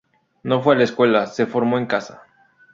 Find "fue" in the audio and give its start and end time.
0.63-0.73